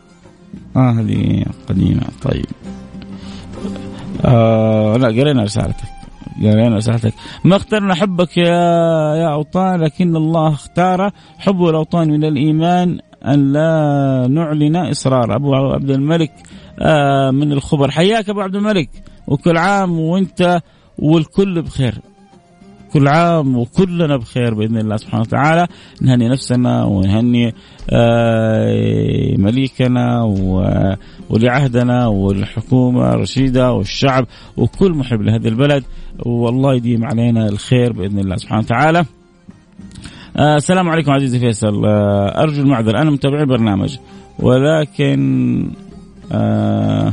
آه 0.76 0.90
هذه 0.90 1.44
قديمة 1.68 2.02
طيب. 2.22 2.46
آه 4.24 4.96
لا 4.96 5.08
قرينا 5.08 5.42
رسالتك. 5.42 5.97
قال 6.42 6.58
أنا 6.58 6.80
سالتك 6.80 7.14
ما 7.44 7.56
اخترنا 7.56 7.94
حبك 7.94 8.36
يا 8.36 8.44
يا 9.14 9.32
أوطان 9.32 9.80
لكن 9.80 10.16
الله 10.16 10.48
اختار 10.48 11.10
حب 11.38 11.64
الأوطان 11.64 12.08
من 12.08 12.24
الإيمان 12.24 12.98
أن 13.26 13.52
لا 13.52 14.26
نعلن 14.30 14.76
إصرار. 14.76 15.36
أبو 15.36 15.54
عبد 15.54 15.90
الملك 15.90 16.32
آه 16.80 17.30
من 17.30 17.52
الخبر. 17.52 17.90
حياك 17.90 18.28
أبو 18.28 18.40
عبد 18.40 18.56
الملك 18.56 18.90
وكل 19.26 19.56
عام 19.56 19.98
وإنت 19.98 20.60
والكل 20.98 21.62
بخير. 21.62 21.94
كل 22.92 23.08
عام 23.08 23.56
وكلنا 23.56 24.16
بخير 24.16 24.54
بإذن 24.54 24.76
الله 24.76 24.96
سبحانه 24.96 25.22
وتعالى. 25.22 25.66
نهني 26.02 26.28
نفسنا 26.28 26.84
ونهني 26.84 27.54
آه، 27.90 29.34
مليكنا 29.38 30.22
ولي 31.30 31.48
عهدنا 31.48 32.06
والحكومة 32.06 33.14
الرشيده 33.14 33.72
والشعب 33.72 34.26
وكل 34.56 34.92
محب 34.92 35.22
لهذه 35.22 35.48
البلد. 35.48 35.84
والله 36.26 36.74
يديم 36.74 37.04
علينا 37.04 37.48
الخير 37.48 37.92
بإذن 37.92 38.18
الله 38.18 38.36
سبحانه 38.36 38.60
وتعالى. 38.60 39.04
آه، 40.36 40.56
السلام 40.56 40.88
عليكم 40.88 41.12
عزيزي 41.12 41.38
فيصل. 41.38 41.84
آه، 41.86 42.42
أرجو 42.42 42.62
المعذرة. 42.62 43.02
أنا 43.02 43.10
متابع 43.10 43.40
البرنامج. 43.40 43.96
ولكن 44.38 45.70
آه 46.32 47.12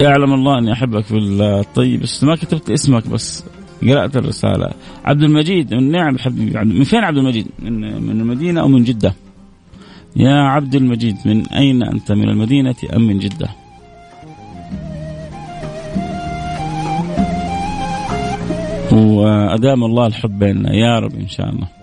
يعلم 0.00 0.34
الله 0.34 0.58
أني 0.58 0.72
أحبك 0.72 1.04
في 1.04 1.16
الطيب. 1.16 2.00
بس 2.02 2.24
ما 2.24 2.36
كتبت 2.36 2.70
اسمك 2.70 3.08
بس 3.08 3.44
قرأت 3.82 4.16
الرسالة. 4.16 4.70
عبد 5.04 5.22
المجيد 5.22 5.74
من 5.74 5.90
نعم 5.90 6.18
حبيبي. 6.18 6.64
من 6.64 6.84
فين 6.84 7.04
عبد 7.04 7.16
المجيد؟ 7.16 7.46
من 7.58 8.02
من 8.02 8.20
المدينة 8.20 8.60
أو 8.60 8.68
من 8.68 8.84
جدة؟ 8.84 9.14
يا 10.16 10.34
عبد 10.34 10.74
المجيد 10.74 11.16
من 11.26 11.46
أين 11.46 11.82
أنت؟ 11.82 12.12
من 12.12 12.28
المدينة 12.28 12.74
أم 12.96 13.02
من 13.02 13.18
جدة؟ 13.18 13.48
وأدام 18.92 19.84
الله 19.84 20.06
الحب 20.06 20.38
بيننا 20.38 20.74
يا 20.74 20.98
رب 20.98 21.14
إن 21.14 21.28
شاء 21.28 21.48
الله. 21.48 21.75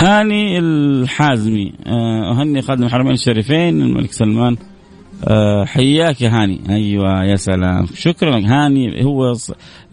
هاني 0.00 0.58
الحازمي. 0.58 1.72
آه، 1.86 2.32
أهني 2.32 2.62
خادم 2.62 2.84
الحرمين 2.84 3.12
الشريفين 3.12 3.82
الملك 3.82 4.12
سلمان. 4.12 4.56
أه 5.28 5.64
حياك 5.64 6.20
يا 6.20 6.28
هاني. 6.28 6.60
أيوه 6.70 7.24
يا 7.24 7.36
سلام. 7.36 7.86
شكرا 7.94 8.42
هاني 8.44 9.04
هو 9.04 9.32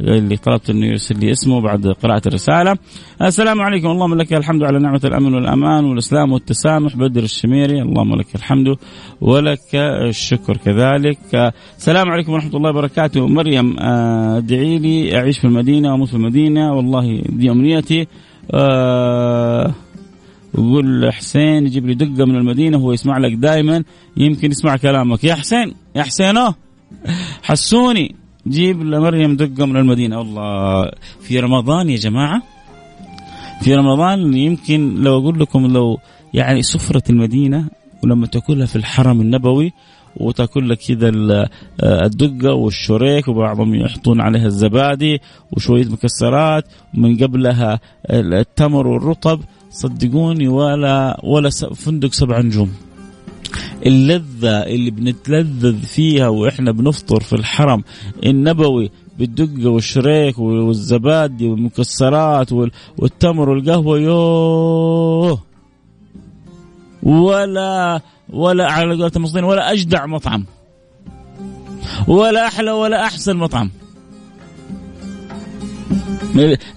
اللي 0.01 0.37
طلبت 0.37 0.69
إنه 0.69 0.85
يرسل 0.85 1.19
لي 1.19 1.31
اسمه 1.31 1.61
بعد 1.61 1.87
قراءة 1.87 2.21
الرسالة. 2.27 2.77
السلام 3.21 3.61
عليكم. 3.61 3.87
اللهم 3.87 4.15
لك 4.15 4.33
الحمد 4.33 4.63
على 4.63 4.79
نعمة 4.79 5.01
الأمن 5.05 5.33
والأمان 5.33 5.85
والإسلام 5.85 6.31
والتسامح 6.31 6.95
بدر 6.95 7.23
الشميري. 7.23 7.81
اللهم 7.81 8.15
لك 8.15 8.35
الحمد 8.35 8.75
ولك 9.21 9.75
الشكر 10.07 10.57
كذلك. 10.57 11.53
السلام 11.77 12.09
عليكم 12.09 12.31
ورحمة 12.31 12.55
الله 12.55 12.69
وبركاته. 12.69 13.27
مريم 13.27 13.79
آه، 13.79 14.37
ادعي 14.37 14.77
لي 14.79 15.17
أعيش 15.17 15.39
في 15.39 15.45
المدينة 15.45 15.91
وأموت 15.91 16.07
في 16.07 16.13
المدينة. 16.15 16.73
والله 16.75 17.21
دي 17.29 17.51
امنيتي 17.51 18.07
أه 18.53 19.73
ويقول 20.53 21.13
حسين 21.13 21.65
يجيب 21.65 21.85
لي 21.85 21.93
دقة 21.93 22.25
من 22.25 22.35
المدينة 22.35 22.77
هو 22.77 22.93
يسمع 22.93 23.17
لك 23.17 23.33
دائما 23.33 23.83
يمكن 24.17 24.51
يسمع 24.51 24.77
كلامك. 24.77 25.23
يا 25.23 25.35
حسين 25.35 25.73
يا 25.95 26.03
حسينو 26.03 26.53
حسوني 27.43 28.15
جيب 28.47 28.83
لمريم 28.83 29.35
دقة 29.35 29.65
من 29.65 29.77
المدينة. 29.77 30.17
والله 30.17 30.91
في 31.21 31.39
رمضان 31.39 31.89
يا 31.89 31.97
جماعة؟ 31.97 32.41
في 33.61 33.75
رمضان 33.75 34.33
يمكن 34.33 34.95
لو 35.03 35.19
أقول 35.19 35.39
لكم 35.39 35.67
لو 35.67 35.97
يعني 36.33 36.61
سفرة 36.61 37.03
المدينة 37.09 37.69
ولما 38.03 38.27
تاكلها 38.27 38.65
في 38.65 38.75
الحرم 38.75 39.21
النبوي 39.21 39.73
وتاكل 40.15 40.69
لك 40.69 40.77
كذا 40.77 41.11
الدقة 41.83 42.53
والشريك 42.53 43.27
وبعضهم 43.27 43.75
يحطون 43.75 44.21
عليها 44.21 44.45
الزبادي 44.45 45.19
وشوية 45.51 45.85
مكسرات 45.85 46.63
ومن 46.93 47.17
قبلها 47.17 47.79
التمر 48.09 48.87
والرطب 48.87 49.39
صدقوني 49.71 50.47
ولا 50.47 51.19
ولا 51.23 51.49
فندق 51.49 52.13
سبع 52.13 52.41
نجوم. 52.41 52.71
اللذة 53.85 54.63
اللي 54.63 54.91
بنتلذذ 54.91 55.81
فيها 55.81 56.27
وإحنا 56.27 56.71
بنفطر 56.71 57.19
في 57.19 57.33
الحرم 57.33 57.83
النبوي 58.25 58.91
بالدقة 59.19 59.69
والشريك 59.69 60.39
والزبادي 60.39 61.47
والمكسرات 61.47 62.51
والتمر 62.97 63.49
والقهوة 63.49 63.99
يوه! 63.99 65.39
ولا 67.03 68.01
ولا 68.29 68.71
على 68.71 68.95
قولة 68.95 69.11
المصريين 69.15 69.45
ولا 69.45 69.71
أجدع 69.71 70.05
مطعم. 70.05 70.45
ولا 72.07 72.47
أحلى 72.47 72.71
ولا 72.71 73.03
أحسن 73.03 73.37
مطعم. 73.37 73.71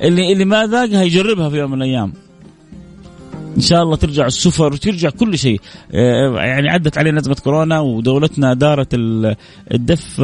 اللي 0.00 0.32
اللي 0.32 0.44
ما 0.44 0.66
ذاقها 0.66 1.02
يجربها 1.02 1.48
في 1.48 1.56
يوم 1.56 1.70
من 1.70 1.82
الأيام. 1.82 2.12
إن 3.56 3.60
شاء 3.62 3.82
الله 3.82 3.96
ترجع 3.96 4.26
السفر 4.26 4.72
وترجع 4.72 5.10
كل 5.10 5.38
شيء. 5.38 5.60
آه، 5.94 6.34
يعني 6.36 6.68
عدت 6.68 6.98
علينا 6.98 7.20
ازمه 7.20 7.34
كورونا 7.34 7.80
ودولتنا 7.80 8.54
دارت 8.54 8.88
الدف 9.74 10.22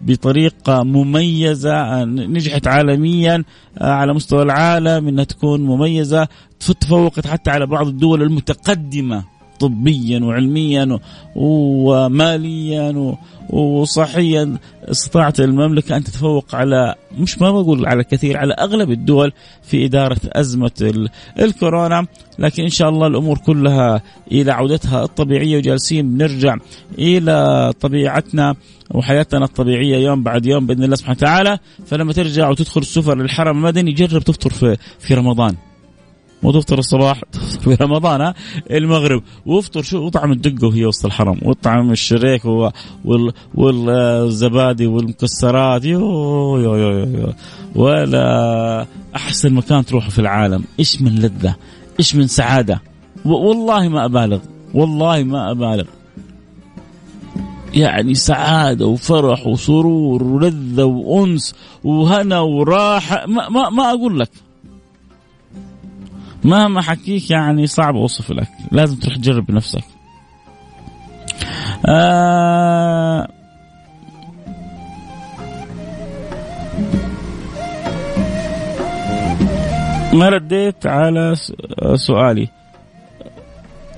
بطريقة 0.00 0.82
مميزة 0.82 2.04
نجحت 2.04 2.66
عالميا 2.66 3.44
آه، 3.78 3.92
على 3.92 4.14
مستوى 4.14 4.42
العالم 4.42 5.08
إنها 5.08 5.24
تكون 5.24 5.60
مميزة 5.60 6.28
تفوقت 6.80 7.26
حتى 7.26 7.50
على 7.50 7.66
بعض 7.66 7.86
الدول 7.86 8.22
المتقدمة 8.22 9.24
طبيا 9.60 10.20
وعلميا 10.20 10.98
وماليا 11.36 13.16
وصحيا 13.52 14.58
استطاعت 14.84 15.40
المملكة 15.40 15.96
أن 15.96 16.04
تتفوق 16.04 16.54
على 16.54 16.94
مش 17.18 17.38
ما 17.38 17.50
بقول 17.50 17.86
على 17.86 18.04
كثير 18.04 18.36
على 18.36 18.54
أغلب 18.54 18.90
الدول 18.90 19.32
في 19.62 19.84
إدارة 19.84 20.20
أزمة 20.26 21.08
الكورونا. 21.40 22.06
لكن 22.38 22.62
إن 22.62 22.68
شاء 22.68 22.88
الله 22.88 23.06
الأمور 23.06 23.38
كلها 23.38 24.02
إلى 24.32 24.52
عودتها 24.52 25.04
الطبيعية 25.04 25.56
وجالسين 25.56 26.14
بنرجع 26.14 26.56
إلى 26.98 27.72
طبيعتنا 27.80 28.54
وحياتنا 28.90 29.44
الطبيعية 29.44 29.96
يوم 29.96 30.22
بعد 30.22 30.46
يوم 30.46 30.66
بإذن 30.66 30.84
الله 30.84 30.96
سبحانه 30.96 31.16
وتعالى. 31.18 31.58
فلما 31.86 32.12
ترجع 32.12 32.48
وتدخل 32.48 32.80
السفر 32.80 33.18
للحرم 33.18 33.56
المدني 33.56 33.92
جرب 33.92 34.22
تفطر 34.22 34.50
في, 34.50 34.76
في 34.98 35.14
رمضان. 35.14 35.56
مو 36.42 36.52
تفطر 36.52 36.78
الصباح 36.78 37.22
في 37.60 37.74
رمضان 37.74 38.32
المغرب. 38.70 39.22
وافطر 39.46 39.82
شو؟ 39.82 40.08
اطعم 40.08 40.32
الدقة 40.32 40.66
وهي 40.66 40.86
وسط 40.86 41.06
الحرم. 41.06 41.38
واطعم 41.42 41.90
الشريك 41.90 42.42
والزبادي 43.54 44.86
والمكسرات. 44.86 45.84
يو 45.84 46.58
يو 46.58 46.74
يو 46.74 46.98
يو 46.98 47.32
ولا 47.74 48.86
أحسن 49.16 49.54
مكان 49.54 49.84
تروحه 49.84 50.10
في 50.10 50.18
العالم. 50.18 50.64
إيش 50.78 51.02
من 51.02 51.14
لذة؟ 51.14 51.56
إيش 51.98 52.16
من 52.16 52.26
سعادة؟ 52.26 52.82
والله 53.24 53.88
ما 53.88 54.04
أبالغ. 54.04 54.38
والله 54.74 55.22
ما 55.22 55.50
أبالغ. 55.50 55.84
يعني 57.74 58.14
سعادة 58.14 58.86
وفرح 58.86 59.46
وسرور 59.46 60.22
ولذة 60.22 60.84
وأنس 60.84 61.54
وهنا 61.84 62.40
وراحة. 62.40 63.26
ما, 63.26 63.48
ما, 63.48 63.70
ما 63.70 63.90
أقول 63.90 64.20
لك. 64.20 64.30
مهما 66.44 66.80
حكيك 66.80 67.30
يعني 67.30 67.66
صعب 67.66 67.96
أوصف 67.96 68.30
لك. 68.30 68.48
لازم 68.72 68.96
تروح 68.96 69.16
تجرب 69.16 69.46
بنفسك 69.46 69.84
آه 71.86 73.28
ما 80.12 80.28
رديت 80.28 80.86
على 80.86 81.34
سؤالي. 81.94 82.48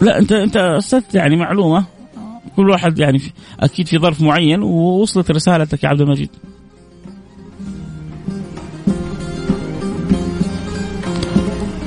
لا 0.00 0.18
أنت 0.18 0.33
أنت 0.33 0.57
أرسلت 0.57 1.14
يعني 1.14 1.37
معلومة. 1.37 1.85
كل 2.57 2.70
واحد 2.70 2.98
يعني 2.98 3.20
أكيد 3.61 3.87
في 3.87 3.98
ظرف 3.98 4.20
معين 4.20 4.62
ووصلت 4.62 5.30
رسالتك 5.30 5.85
يا 5.85 5.88
عبد 5.88 6.00
المجيد. 6.00 6.30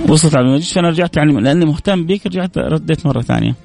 وصلت 0.07 0.35
على 0.35 0.47
المجلس 0.47 0.73
فأنا 0.73 0.89
رجعت 0.89 1.17
يعني 1.17 1.41
لأني 1.41 1.65
مهتم 1.65 2.05
بك 2.05 2.27
رجعت 2.27 2.57
رديت 2.57 3.05
مرة 3.05 3.21
ثانية 3.21 3.55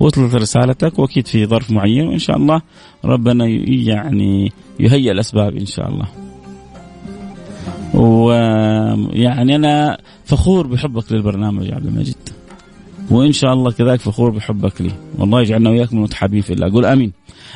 وصلت 0.00 0.34
رسالتك 0.34 0.98
وأكيد 0.98 1.26
في 1.26 1.46
ظرف 1.46 1.70
معين 1.70 2.08
وإن 2.08 2.18
شاء 2.18 2.36
الله 2.36 2.62
ربنا 3.04 3.46
يعني 3.46 4.52
يهيئ 4.80 5.10
الأسباب 5.10 5.56
إن 5.56 5.66
شاء 5.66 5.88
الله. 5.88 6.06
ويعني 7.94 9.56
أنا 9.56 9.98
فخور 10.24 10.66
بحبك 10.66 11.12
للبرنامج 11.12 11.66
يا 11.66 11.74
عبد 11.74 11.86
المجيد. 11.86 12.16
وإن 13.10 13.32
شاء 13.32 13.52
الله 13.52 13.70
كذلك 13.70 14.00
فخور 14.00 14.30
بحبك 14.30 14.80
لي، 14.80 14.90
والله 15.18 15.40
يجعلنا 15.40 15.70
وياك 15.70 15.92
من 15.92 16.00
متحابين 16.00 16.42
في 16.42 16.52
الله، 16.52 16.66
أقول 16.66 16.84
آمين. 16.84 17.12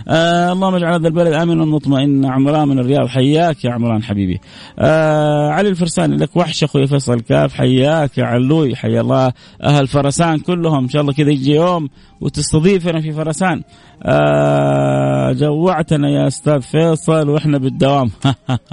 آه 0.08 0.52
اللهم 0.52 0.74
اجعل 0.74 0.92
هذا 0.92 1.08
البلد 1.08 1.32
امنا 1.32 1.64
مطمئنا 1.64 2.30
عمران 2.30 2.68
من 2.68 2.78
الرياض 2.78 3.06
حياك 3.06 3.64
يا 3.64 3.70
عمران 3.70 4.02
حبيبي. 4.02 4.40
آه 4.78 5.48
علي 5.48 5.68
الفرساني 5.68 6.16
لك 6.16 6.36
وحش 6.36 6.64
أخوي 6.64 6.86
فيصل 6.86 7.20
كاف 7.20 7.54
حياك 7.54 8.18
يا 8.18 8.24
علوي 8.24 8.76
حيا 8.76 9.00
الله. 9.00 9.32
أهل 9.62 9.88
فرسان 9.88 10.38
كلهم 10.38 10.82
إن 10.82 10.88
شاء 10.88 11.02
الله 11.02 11.12
كذا 11.12 11.30
يجي 11.30 11.54
يوم 11.54 11.88
وتستضيفنا 12.20 13.00
في 13.00 13.12
فرسان. 13.12 13.62
آه 14.02 15.32
جوعتنا 15.32 16.10
يا 16.10 16.26
أستاذ 16.26 16.60
فيصل 16.60 17.28
وإحنا 17.28 17.58
بالدوام. 17.58 18.10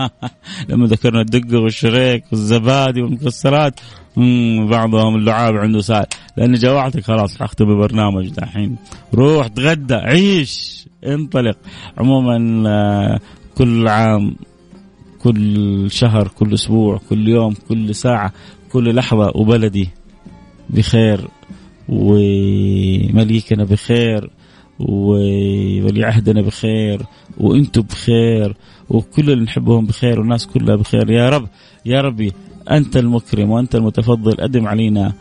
لما 0.69 0.87
ذكرنا 0.87 1.21
الدقه 1.21 1.59
والشريك 1.59 2.23
والزبادي 2.31 3.01
والمكسرات. 3.01 3.79
بعضهم 4.69 5.15
اللعاب 5.15 5.55
عنده 5.55 5.81
سال 5.81 6.05
لاني 6.37 6.57
جوعتك 6.57 7.03
خلاص 7.03 7.41
اختم 7.41 7.69
البرنامج 7.69 8.29
دحين. 8.29 8.75
روح 9.13 9.47
تغدى 9.47 9.93
عيش 9.95 10.85
انطلق. 11.05 11.57
عموما 11.97 12.63
آه، 12.69 13.19
كل 13.57 13.87
عام 13.87 14.35
كل 15.19 15.91
شهر 15.91 16.27
كل 16.27 16.53
أسبوع 16.53 16.99
كل 17.09 17.27
يوم 17.27 17.53
كل 17.69 17.95
ساعة 17.95 18.33
كل 18.71 18.95
لحظة 18.95 19.31
وبلدي 19.35 19.89
بخير 20.69 21.27
ومليكنا 21.89 23.63
بخير 23.63 24.29
وولي 24.79 26.05
عهدنا 26.05 26.41
بخير 26.41 27.01
وأنتم 27.37 27.81
بخير 27.81 28.55
وكل 28.89 29.31
اللي 29.31 29.43
نحبهم 29.43 29.85
بخير 29.85 30.19
والناس 30.19 30.47
كلها 30.47 30.75
بخير. 30.75 31.11
يا 31.11 31.29
رب 31.29 31.47
يا 31.85 32.01
ربي 32.01 32.31
أنت 32.71 32.97
المكرم 32.97 33.49
وأنت 33.49 33.75
المتفضل 33.75 34.41
أدم 34.41 34.67
علينا 34.67 35.13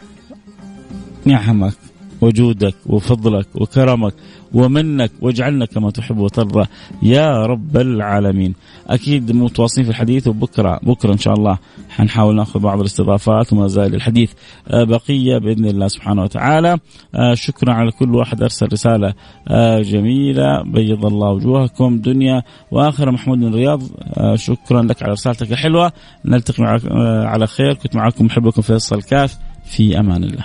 نعمك. 1.24 1.74
وجودك 2.20 2.74
وفضلك 2.86 3.46
وكرمك 3.54 4.14
ومنك 4.54 5.10
واجعلنا 5.20 5.66
كما 5.66 5.90
تحب 5.90 6.18
وترضى. 6.18 6.68
يا 7.02 7.46
رب 7.46 7.76
العالمين. 7.76 8.54
أكيد 8.86 9.32
متواصلين 9.32 9.84
في 9.84 9.90
الحديث 9.90 10.28
وبكرة 10.28 10.80
بكرة 10.82 11.12
إن 11.12 11.18
شاء 11.18 11.34
الله 11.34 11.58
حنحاول 11.88 12.36
نأخذ 12.36 12.60
بعض 12.60 12.80
الاستضافات 12.80 13.52
وما 13.52 13.68
زال 13.68 13.94
الحديث 13.94 14.32
آه، 14.68 14.84
بقية 14.84 15.38
بإذن 15.38 15.66
الله 15.66 15.88
سبحانه 15.88 16.22
وتعالى. 16.22 16.78
آه، 17.14 17.34
شكرا 17.34 17.72
على 17.72 17.90
كل 17.90 18.14
واحد 18.14 18.42
أرسل 18.42 18.68
رسالة 18.72 19.14
آه، 19.48 19.80
جميلة 19.80 20.62
بيض 20.62 21.06
الله 21.06 21.28
وجوهكم 21.28 21.98
دنيا 21.98 22.42
وآخرة. 22.70 23.10
محمود 23.10 23.38
من 23.38 23.48
الرياض 23.48 23.82
شكرا 24.34 24.82
لك 24.82 25.02
على 25.02 25.12
رسالتك 25.12 25.52
الحلوة. 25.52 25.92
نلتقي 26.24 26.64
على 27.26 27.46
خير. 27.46 27.74
كنت 27.74 27.96
معكم 27.96 28.24
محبكم 28.24 28.62
فيصل 28.62 29.02
كاف. 29.02 29.38
في 29.64 30.00
أمان 30.00 30.24
الله. 30.24 30.44